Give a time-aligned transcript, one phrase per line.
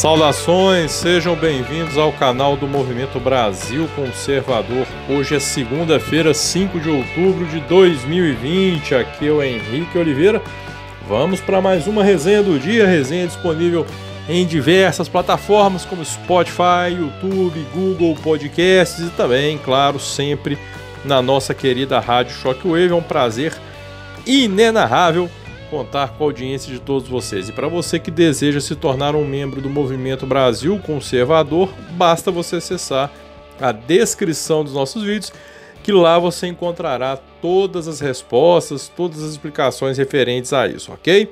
[0.00, 4.86] Saudações, sejam bem-vindos ao canal do Movimento Brasil Conservador.
[5.06, 8.94] Hoje é segunda-feira, 5 de outubro de 2020.
[8.94, 10.40] Aqui é o Henrique Oliveira.
[11.06, 13.84] Vamos para mais uma resenha do dia, resenha disponível
[14.26, 20.56] em diversas plataformas como Spotify, YouTube, Google Podcasts e também, claro, sempre
[21.04, 22.88] na nossa querida Rádio Shockwave.
[22.88, 23.52] É um prazer
[24.26, 25.28] inenarrável
[25.70, 27.48] contar com a audiência de todos vocês.
[27.48, 32.56] E para você que deseja se tornar um membro do Movimento Brasil Conservador, basta você
[32.56, 33.10] acessar
[33.60, 35.32] a descrição dos nossos vídeos,
[35.82, 41.30] que lá você encontrará todas as respostas, todas as explicações referentes a isso, ok?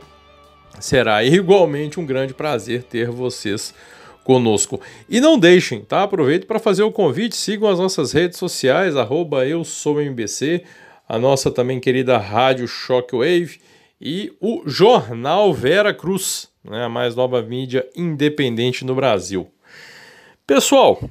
[0.80, 3.74] Será igualmente um grande prazer ter vocês
[4.22, 4.80] conosco.
[5.08, 6.02] E não deixem, tá?
[6.02, 10.62] Aproveito para fazer o convite, sigam as nossas redes sociais, arroba eu sou MBC,
[11.08, 13.58] a nossa também querida Rádio Shockwave,
[14.00, 19.50] e o Jornal Vera Cruz, né, a mais nova mídia independente no Brasil.
[20.46, 21.02] Pessoal,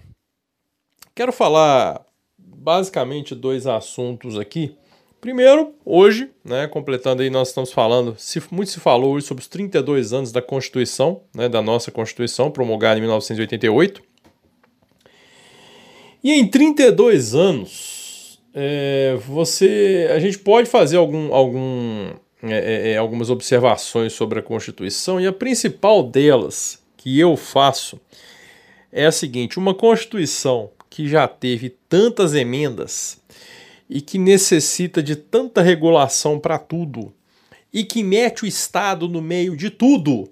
[1.13, 2.05] quero falar
[2.37, 4.75] basicamente dois assuntos aqui.
[5.19, 9.47] Primeiro, hoje, né, completando aí, nós estamos falando, se, muito se falou hoje sobre os
[9.47, 14.01] 32 anos da Constituição, né, da nossa Constituição, promulgada em 1988.
[16.23, 22.11] E em 32 anos, é, você, a gente pode fazer algum, algum
[22.43, 27.99] é, é, é, algumas observações sobre a Constituição, e a principal delas que eu faço
[28.91, 33.19] é a seguinte: uma Constituição que já teve tantas emendas
[33.89, 37.13] e que necessita de tanta regulação para tudo
[37.73, 40.29] e que mete o Estado no meio de tudo,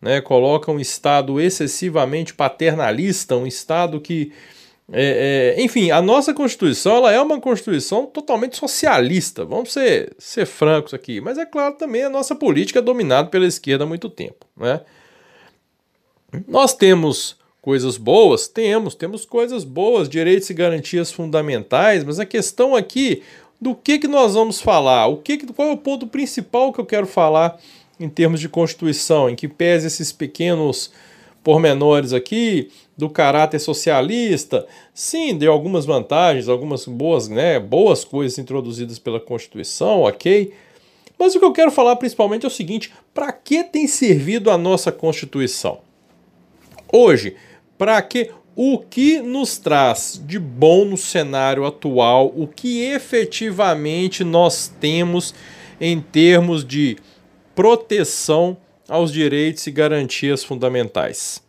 [0.00, 0.20] né?
[0.20, 4.32] coloca um Estado excessivamente paternalista, um Estado que
[4.90, 10.46] é, é, enfim, a nossa Constituição ela é uma Constituição totalmente socialista, vamos ser, ser
[10.46, 14.08] francos aqui, mas é claro também a nossa política é dominada pela esquerda há muito
[14.08, 14.46] tempo.
[14.56, 14.80] Né?
[16.46, 18.48] Nós temos coisas boas?
[18.48, 23.22] Temos, temos coisas boas, direitos e garantias fundamentais, mas a questão aqui
[23.60, 26.86] do que, que nós vamos falar, o que, qual é o ponto principal que eu
[26.86, 27.58] quero falar
[28.00, 30.90] em termos de Constituição, em que pese esses pequenos
[31.48, 38.98] pormenores aqui do caráter socialista, sim, deu algumas vantagens, algumas boas, né, boas coisas introduzidas
[38.98, 40.52] pela Constituição, ok.
[41.18, 44.58] Mas o que eu quero falar principalmente é o seguinte: para que tem servido a
[44.58, 45.78] nossa Constituição?
[46.92, 47.34] Hoje,
[47.78, 54.70] para que o que nos traz de bom no cenário atual, o que efetivamente nós
[54.78, 55.34] temos
[55.80, 56.98] em termos de
[57.54, 58.54] proteção
[58.88, 61.42] aos direitos e garantias fundamentais?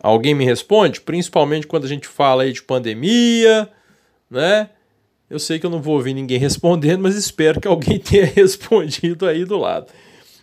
[0.00, 1.00] Alguém me responde?
[1.00, 3.70] Principalmente quando a gente fala aí de pandemia,
[4.30, 4.68] né?
[5.30, 9.26] Eu sei que eu não vou ouvir ninguém respondendo, mas espero que alguém tenha respondido
[9.26, 9.86] aí do lado,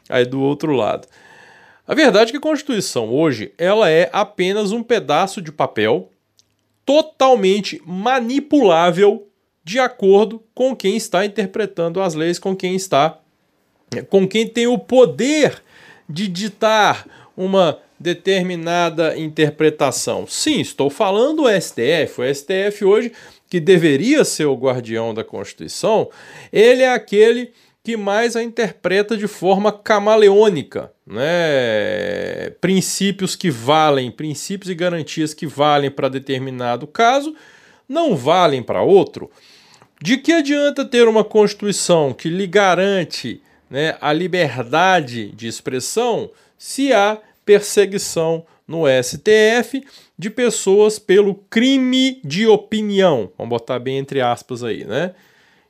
[0.10, 1.08] aí do outro lado.
[1.88, 6.10] A verdade é que a Constituição hoje ela é apenas um pedaço de papel
[6.86, 9.28] totalmente manipulável
[9.64, 13.21] de acordo com quem está interpretando as leis, com quem está
[14.10, 15.62] com quem tem o poder
[16.08, 20.26] de ditar uma determinada interpretação.
[20.28, 22.22] Sim, estou falando do STF.
[22.22, 23.12] O STF hoje,
[23.50, 26.10] que deveria ser o guardião da Constituição,
[26.52, 27.52] ele é aquele
[27.84, 32.52] que mais a interpreta de forma camaleônica, né?
[32.62, 37.36] Princípios que valem, princípios e garantias que valem para determinado caso,
[37.90, 39.32] não valem para outro.
[40.02, 43.42] De que adianta ter uma Constituição que lhe garante
[43.72, 49.84] né, a liberdade de expressão se há perseguição no STF
[50.20, 53.32] de pessoas pelo crime de opinião?
[53.38, 55.16] Vamos botar bem entre aspas aí, né?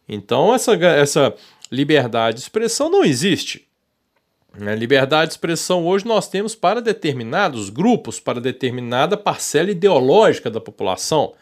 [0.09, 1.34] Então, essa, essa
[1.72, 3.67] liberdade de expressão não existe.
[4.53, 4.75] Né?
[4.75, 11.34] liberdade de expressão hoje nós temos para determinados grupos, para determinada parcela ideológica da população.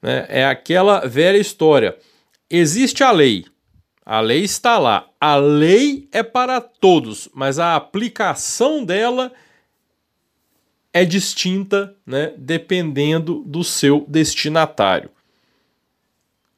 [0.00, 0.26] Né?
[0.28, 1.96] É aquela velha história.
[2.48, 3.44] Existe a lei,
[4.10, 5.08] a lei está lá.
[5.20, 9.32] A lei é para todos, mas a aplicação dela
[10.92, 15.10] é distinta, né, dependendo do seu destinatário.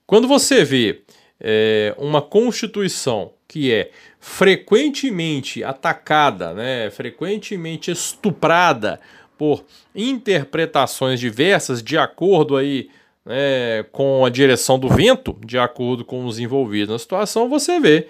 [0.07, 1.03] Quando você vê
[1.39, 8.99] é, uma Constituição que é frequentemente atacada, né, frequentemente estuprada
[9.37, 9.63] por
[9.95, 12.89] interpretações diversas de acordo aí
[13.25, 18.09] né, com a direção do vento, de acordo com os envolvidos na situação, você vê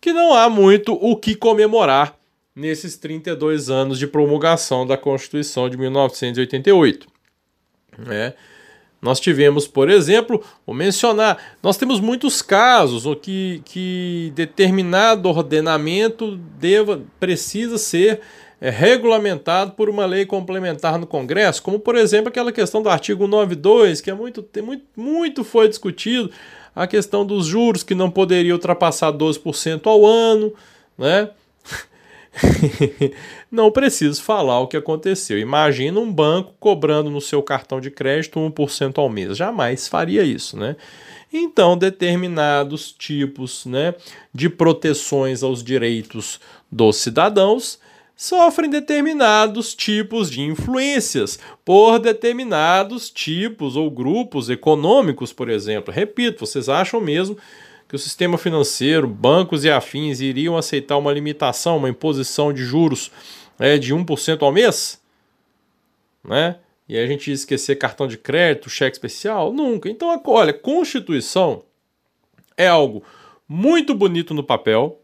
[0.00, 2.16] que não há muito o que comemorar
[2.54, 7.06] nesses 32 anos de promulgação da Constituição de 1988.
[7.98, 8.34] Né?
[9.00, 16.36] Nós tivemos, por exemplo, vou mencionar, nós temos muitos casos o que, que determinado ordenamento
[16.36, 18.20] deva, precisa ser
[18.60, 23.26] é regulamentado por uma lei complementar no Congresso, como por exemplo aquela questão do artigo
[23.26, 26.30] 92, que é muito, tem muito, muito foi discutido,
[26.74, 30.52] a questão dos juros que não poderia ultrapassar 12% ao ano,
[30.96, 31.30] né?
[33.50, 35.38] não preciso falar o que aconteceu.
[35.38, 39.38] Imagina um banco cobrando no seu cartão de crédito 1% ao mês.
[39.38, 40.76] Jamais faria isso, né?
[41.32, 43.94] Então, determinados tipos né,
[44.32, 46.38] de proteções aos direitos
[46.70, 47.78] dos cidadãos
[48.16, 55.92] sofrem determinados tipos de influências por determinados tipos ou grupos econômicos, por exemplo.
[55.92, 57.36] Repito, vocês acham mesmo
[57.86, 63.12] que o sistema financeiro, bancos e afins iriam aceitar uma limitação, uma imposição de juros
[63.58, 65.00] é, de 1% ao mês?
[66.24, 66.56] Né?
[66.88, 69.52] E a gente ia esquecer cartão de crédito, cheque especial?
[69.52, 69.90] Nunca.
[69.90, 71.64] Então, olha, Constituição
[72.56, 73.04] é algo
[73.46, 74.98] muito bonito no papel,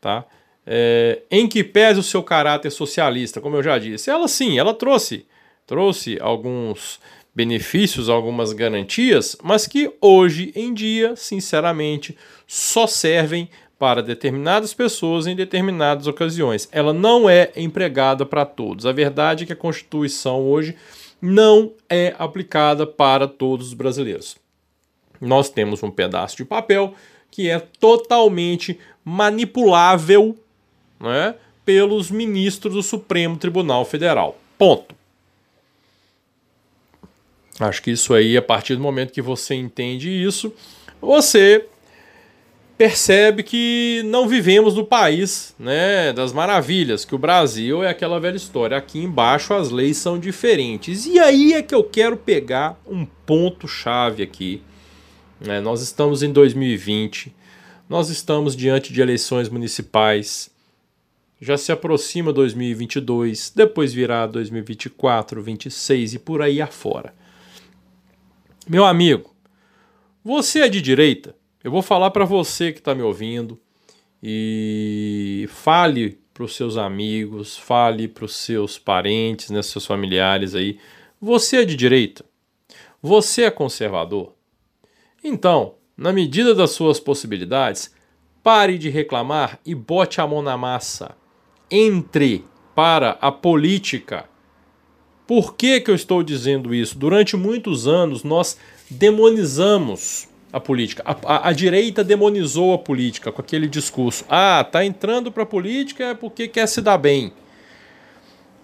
[0.00, 0.24] tá?
[0.64, 4.10] É, em que pese o seu caráter socialista, como eu já disse.
[4.10, 5.26] Ela sim, ela trouxe,
[5.66, 7.00] trouxe alguns
[7.34, 12.16] benefícios, algumas garantias, mas que hoje em dia, sinceramente,
[12.46, 13.48] só servem
[13.78, 16.68] para determinadas pessoas em determinadas ocasiões.
[16.70, 18.86] Ela não é empregada para todos.
[18.86, 20.76] A verdade é que a Constituição hoje
[21.20, 24.36] não é aplicada para todos os brasileiros.
[25.20, 26.94] Nós temos um pedaço de papel
[27.30, 30.36] que é totalmente manipulável
[31.02, 31.34] né,
[31.64, 34.38] pelos ministros do Supremo Tribunal Federal.
[34.56, 34.94] Ponto.
[37.60, 40.54] Acho que isso aí, a partir do momento que você entende isso,
[41.00, 41.66] você
[42.78, 48.36] percebe que não vivemos no país né, das maravilhas, que o Brasil é aquela velha
[48.36, 48.76] história.
[48.76, 51.06] Aqui embaixo as leis são diferentes.
[51.06, 54.62] E aí é que eu quero pegar um ponto-chave aqui.
[55.40, 55.60] Né?
[55.60, 57.32] Nós estamos em 2020,
[57.88, 60.50] nós estamos diante de eleições municipais.
[61.44, 67.12] Já se aproxima 2022, depois virá 2024, 2026 e por aí afora.
[68.68, 69.34] Meu amigo,
[70.22, 71.34] você é de direita?
[71.64, 73.58] Eu vou falar para você que está me ouvindo
[74.22, 80.78] e fale para os seus amigos, fale para os seus parentes, né, seus familiares aí.
[81.20, 82.24] Você é de direita?
[83.02, 84.32] Você é conservador?
[85.24, 87.92] Então, na medida das suas possibilidades,
[88.44, 91.20] pare de reclamar e bote a mão na massa.
[91.72, 94.30] Entre para a política
[95.26, 96.98] por que, que eu estou dizendo isso?
[96.98, 98.58] Durante muitos anos nós
[98.90, 101.02] demonizamos a política.
[101.06, 104.26] A, a, a, direita demonizou a política com aquele discurso.
[104.28, 107.32] Ah, tá entrando para a política é porque quer se dar bem.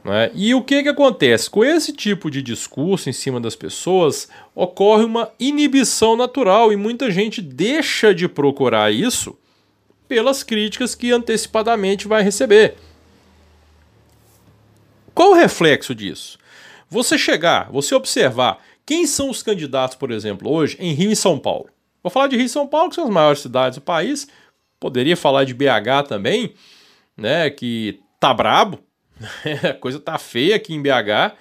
[0.04, 0.30] Né?
[0.34, 1.48] E o que, que acontece?
[1.48, 7.10] Com esse tipo de discurso em cima das pessoas, ocorre uma inibição natural e muita
[7.10, 9.38] gente deixa de procurar isso
[10.06, 12.76] pelas críticas que antecipadamente vai receber.
[15.18, 16.38] Qual o reflexo disso?
[16.88, 21.40] Você chegar, você observar quem são os candidatos, por exemplo, hoje em Rio e São
[21.40, 21.70] Paulo.
[22.00, 24.28] Vou falar de Rio e São Paulo, que são as maiores cidades do país.
[24.78, 26.54] Poderia falar de BH também,
[27.16, 27.50] né?
[27.50, 28.78] Que tá brabo,
[29.68, 31.34] a coisa tá feia aqui em BH.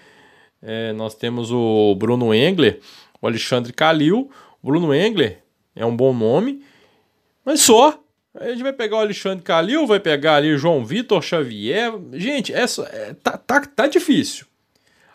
[0.60, 2.80] É, nós temos o Bruno Engler,
[3.22, 4.32] o Alexandre Calil.
[4.63, 5.44] Bruno Engler
[5.75, 6.63] é um bom nome,
[7.46, 8.00] mas só.
[8.39, 11.91] A gente vai pegar o Alexandre Calil, vai pegar ali João Vitor Xavier.
[12.13, 14.46] Gente, essa, é, tá, tá, tá difícil.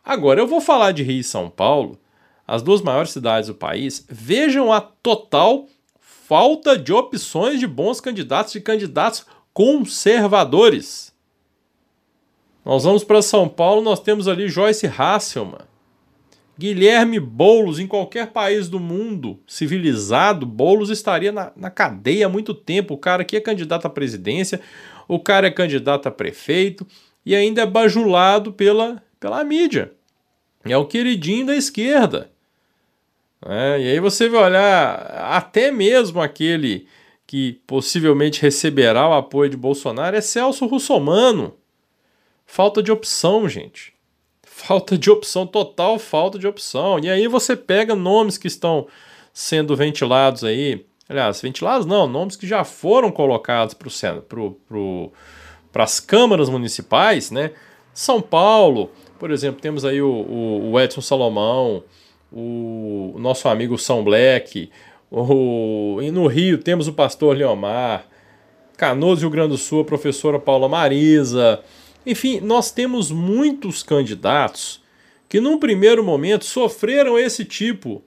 [0.05, 1.99] Agora, eu vou falar de Rio e São Paulo,
[2.47, 4.05] as duas maiores cidades do país.
[4.09, 5.69] Vejam a total
[6.01, 9.25] falta de opções de bons candidatos, de candidatos
[9.55, 11.13] conservadores.
[12.65, 15.61] Nós vamos para São Paulo, nós temos ali Joyce Hasselman,
[16.59, 22.55] Guilherme Boulos, em qualquer país do mundo civilizado, Boulos estaria na, na cadeia há muito
[22.55, 22.95] tempo.
[22.95, 24.61] O cara que é candidato à presidência,
[25.09, 26.87] o cara é candidato a prefeito
[27.25, 29.93] e ainda é bajulado pela pela mídia.
[30.65, 32.29] É o queridinho da esquerda.
[33.47, 34.95] É, e aí você vai olhar
[35.31, 36.89] até mesmo aquele
[37.25, 41.57] que possivelmente receberá o apoio de Bolsonaro é Celso Russomano.
[42.45, 43.92] Falta de opção, gente.
[44.65, 46.97] Falta de opção, total falta de opção.
[47.01, 48.87] E aí você pega nomes que estão
[49.33, 50.87] sendo ventilados aí.
[51.09, 55.13] Aliás, ventilados não, nomes que já foram colocados para pro, pro,
[55.75, 57.51] as câmaras municipais, né?
[57.93, 61.83] São Paulo, por exemplo, temos aí o, o, o Edson Salomão,
[62.31, 64.71] o, o, nosso amigo São Black,
[65.11, 68.07] o, e no Rio temos o pastor Leomar,
[68.77, 71.61] Canoas, Rio Grande do Sul, a professora Paula Marisa.
[72.05, 74.83] Enfim, nós temos muitos candidatos
[75.29, 78.03] que num primeiro momento sofreram esse tipo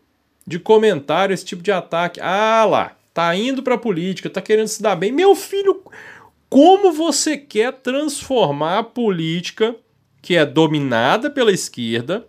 [0.46, 2.20] de comentário, esse tipo de ataque.
[2.22, 5.12] Ah lá, tá indo para política, tá querendo se dar bem.
[5.12, 5.82] Meu filho,
[6.50, 9.76] como você quer transformar a política
[10.22, 12.28] que é dominada pela esquerda,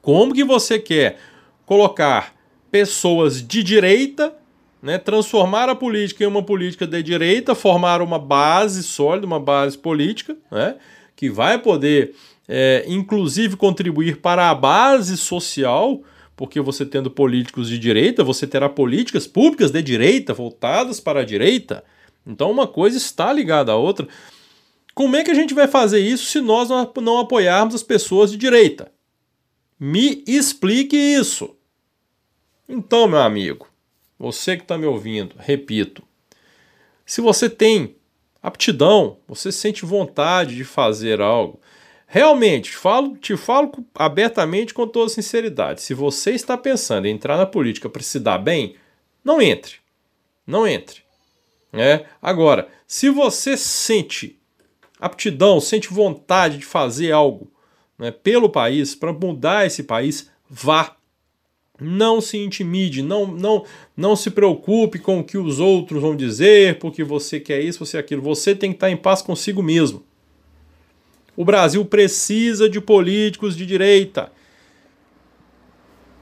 [0.00, 1.18] como que você quer
[1.64, 2.34] colocar
[2.70, 4.34] pessoas de direita,
[4.86, 9.76] né, transformar a política em uma política de direita, formar uma base sólida, uma base
[9.76, 10.76] política, né,
[11.16, 12.14] que vai poder,
[12.46, 16.02] é, inclusive, contribuir para a base social,
[16.36, 21.24] porque você tendo políticos de direita, você terá políticas públicas de direita, voltadas para a
[21.24, 21.82] direita.
[22.24, 24.06] Então, uma coisa está ligada à outra.
[24.94, 28.36] Como é que a gente vai fazer isso se nós não apoiarmos as pessoas de
[28.36, 28.92] direita?
[29.80, 31.56] Me explique isso.
[32.68, 33.66] Então, meu amigo,
[34.18, 36.02] você que está me ouvindo, repito,
[37.04, 37.96] se você tem
[38.42, 41.60] aptidão, você sente vontade de fazer algo,
[42.06, 45.82] realmente, falo, te falo abertamente com toda sinceridade.
[45.82, 48.76] Se você está pensando em entrar na política para se dar bem,
[49.24, 49.76] não entre.
[50.46, 51.02] Não entre.
[51.72, 52.06] É?
[52.22, 54.38] Agora, se você sente
[55.00, 57.50] aptidão, sente vontade de fazer algo
[57.98, 60.95] né, pelo país, para mudar esse país, vá.
[61.78, 63.64] Não se intimide, não, não,
[63.96, 67.98] não se preocupe com o que os outros vão dizer, porque você quer isso, você
[67.98, 68.22] quer aquilo.
[68.22, 70.02] Você tem que estar em paz consigo mesmo.
[71.36, 74.32] O Brasil precisa de políticos de direita.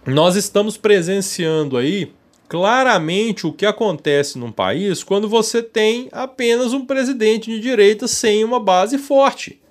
[0.04, 2.12] Nós estamos presenciando aí
[2.48, 8.44] claramente o que acontece num país quando você tem apenas um presidente de direita sem
[8.44, 9.62] uma base forte.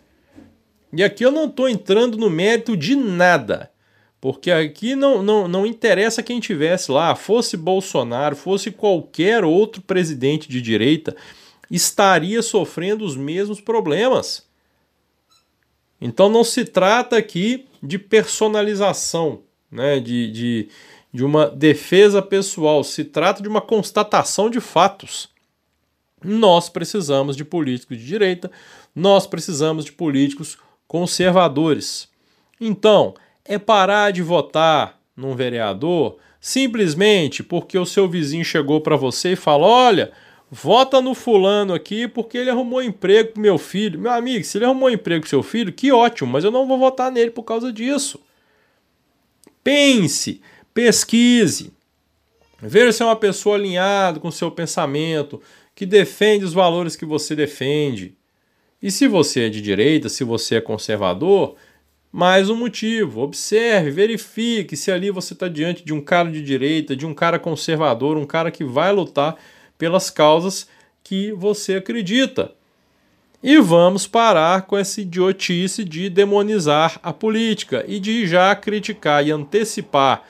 [0.91, 3.72] E aqui eu não estou entrando no mérito de nada.
[4.23, 10.47] Porque aqui não, não, não interessa quem tivesse lá, fosse Bolsonaro, fosse qualquer outro presidente
[10.47, 11.13] de direita,
[11.69, 14.47] estaria sofrendo os mesmos problemas.
[15.99, 20.69] Então não se trata aqui de personalização, né, de, de,
[21.13, 25.27] de uma defesa pessoal, se trata de uma constatação de fatos.
[26.23, 28.49] Nós precisamos de políticos de direita,
[28.95, 32.07] nós precisamos de políticos conservadores.
[32.57, 33.15] Então,
[33.45, 39.35] é parar de votar num vereador simplesmente porque o seu vizinho chegou para você e
[39.37, 40.11] falou: olha,
[40.51, 43.97] vota no fulano aqui porque ele arrumou emprego pro meu filho.
[43.97, 46.77] Meu amigo, se ele arrumou emprego pro seu filho, que ótimo, mas eu não vou
[46.77, 48.19] votar nele por causa disso.
[49.63, 50.41] Pense,
[50.73, 51.71] pesquise,
[52.61, 55.41] veja se é uma pessoa alinhada com o seu pensamento,
[55.73, 58.17] que defende os valores que você defende.
[58.81, 61.55] E se você é de direita, se você é conservador,
[62.13, 63.21] mais um motivo.
[63.21, 67.39] Observe, verifique se ali você está diante de um cara de direita, de um cara
[67.39, 69.35] conservador, um cara que vai lutar
[69.79, 70.69] pelas causas
[71.03, 72.53] que você acredita.
[73.41, 79.31] E vamos parar com essa idiotice de demonizar a política e de já criticar e
[79.31, 80.23] antecipar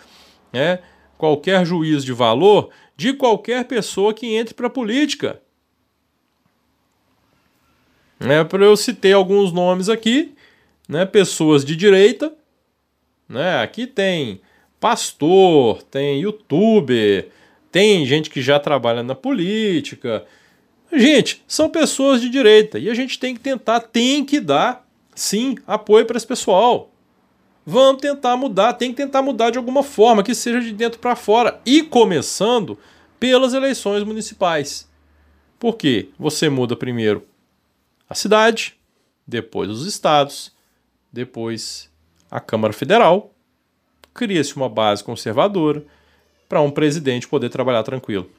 [0.54, 0.80] né,
[1.18, 5.42] qualquer juízo de valor de qualquer pessoa que entre para a política.
[8.22, 10.34] É, eu citei alguns nomes aqui
[10.88, 12.34] né, pessoas de direita,
[13.28, 13.62] né?
[13.62, 14.42] Aqui tem
[14.80, 17.30] pastor, tem youtuber,
[17.72, 20.26] tem gente que já trabalha na política.
[20.92, 24.86] Gente, são pessoas de direita e a gente tem que tentar, tem que dar,
[25.16, 26.92] sim, apoio para esse pessoal.
[27.66, 31.16] Vamos tentar mudar, tem que tentar mudar de alguma forma, que seja de dentro para
[31.16, 32.78] fora e começando
[33.20, 34.88] pelas eleições municipais.
[35.58, 36.10] Por quê?
[36.20, 37.26] Você muda primeiro
[38.10, 38.76] a cidade,
[39.26, 40.53] depois os estados,
[41.14, 41.90] depois
[42.30, 43.32] a Câmara Federal,
[44.14, 45.84] cria-se uma base conservadora
[46.50, 48.30] para um presidente poder trabalhar tranquilo.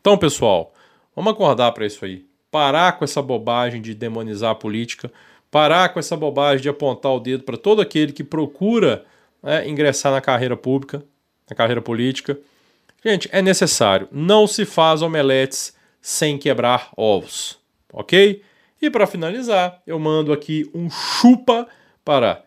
[0.00, 0.72] Então, pessoal,
[1.14, 2.24] vamos acordar para isso aí.
[2.50, 5.12] Parar com essa bobagem de demonizar a política,
[5.50, 9.04] parar com essa bobagem de apontar o dedo para todo aquele que procura
[9.42, 11.04] né, ingressar na carreira pública,
[11.48, 12.38] na carreira política.
[13.04, 14.08] Gente, é necessário.
[14.10, 17.58] Não se faz omeletes sem quebrar ovos,
[17.92, 18.42] ok?
[18.84, 21.66] E para finalizar, eu mando aqui um chupa
[22.04, 22.42] para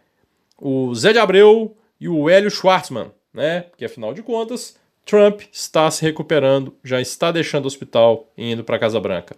[0.56, 3.62] o Zé de Abreu e o Hélio Schwartzman, né?
[3.62, 8.64] Porque afinal de contas, Trump está se recuperando, já está deixando o hospital e indo
[8.64, 9.36] para a Casa Branca.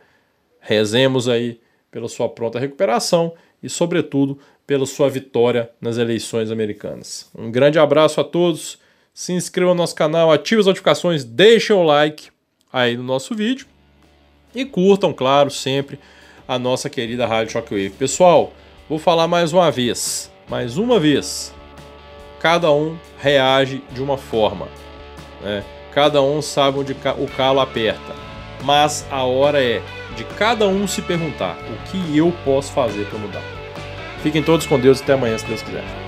[0.60, 4.38] Rezemos aí pela sua pronta recuperação e, sobretudo,
[4.68, 7.32] pela sua vitória nas eleições americanas.
[7.34, 8.78] Um grande abraço a todos.
[9.14, 12.30] Se inscrevam no nosso canal, ativem as notificações, deixem o like
[12.74, 13.68] aí no nosso vídeo
[14.54, 15.98] e curtam, claro, sempre
[16.50, 17.92] a nossa querida Rádio Shockwave.
[17.92, 18.52] Pessoal,
[18.90, 21.54] vou falar mais uma vez, mais uma vez.
[22.40, 24.68] Cada um reage de uma forma,
[25.44, 25.64] né?
[25.94, 28.16] Cada um sabe onde o calo aperta,
[28.64, 29.80] mas a hora é
[30.18, 33.44] de cada um se perguntar o que eu posso fazer para mudar.
[34.24, 35.99] Fiquem todos com Deus e até amanhã, se Deus quiser.